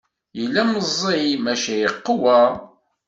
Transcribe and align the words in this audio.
Yella 0.39 0.63
meẓẓi 0.71 1.25
maca 1.43 1.73
iqewwa. 1.87 2.37